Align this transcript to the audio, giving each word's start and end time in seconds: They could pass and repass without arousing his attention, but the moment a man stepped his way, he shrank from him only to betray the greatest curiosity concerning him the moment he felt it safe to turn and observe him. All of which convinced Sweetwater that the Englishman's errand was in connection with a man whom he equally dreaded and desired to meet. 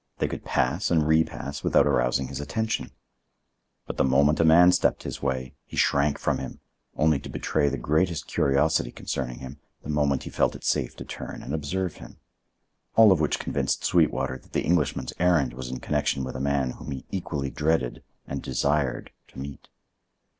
They 0.17 0.27
could 0.27 0.43
pass 0.43 0.89
and 0.89 1.05
repass 1.07 1.63
without 1.63 1.85
arousing 1.85 2.29
his 2.29 2.39
attention, 2.41 2.89
but 3.85 3.97
the 3.97 4.03
moment 4.03 4.39
a 4.39 4.43
man 4.43 4.71
stepped 4.71 5.03
his 5.03 5.21
way, 5.21 5.53
he 5.63 5.77
shrank 5.77 6.17
from 6.17 6.39
him 6.39 6.59
only 6.95 7.19
to 7.19 7.29
betray 7.29 7.69
the 7.69 7.77
greatest 7.77 8.25
curiosity 8.25 8.91
concerning 8.91 9.37
him 9.41 9.59
the 9.83 9.89
moment 9.91 10.23
he 10.23 10.31
felt 10.31 10.55
it 10.55 10.63
safe 10.63 10.95
to 10.95 11.05
turn 11.05 11.43
and 11.43 11.53
observe 11.53 11.97
him. 11.97 12.17
All 12.95 13.11
of 13.11 13.19
which 13.19 13.37
convinced 13.37 13.83
Sweetwater 13.83 14.39
that 14.39 14.53
the 14.53 14.65
Englishman's 14.65 15.13
errand 15.19 15.53
was 15.53 15.69
in 15.69 15.79
connection 15.79 16.23
with 16.23 16.35
a 16.35 16.39
man 16.39 16.71
whom 16.71 16.89
he 16.89 17.05
equally 17.11 17.51
dreaded 17.51 18.01
and 18.25 18.41
desired 18.41 19.11
to 19.27 19.37
meet. 19.39 19.69